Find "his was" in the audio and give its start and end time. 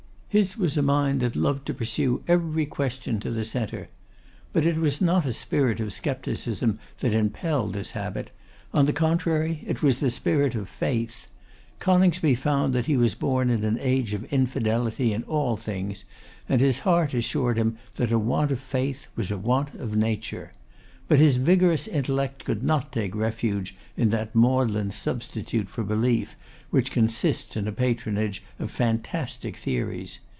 0.31-0.77